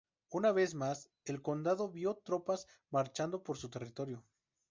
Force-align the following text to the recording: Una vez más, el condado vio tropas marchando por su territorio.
Una 0.31 0.51
vez 0.51 0.73
más, 0.73 1.11
el 1.25 1.43
condado 1.43 1.91
vio 1.91 2.15
tropas 2.25 2.65
marchando 2.89 3.43
por 3.43 3.57
su 3.59 3.69
territorio. 3.69 4.25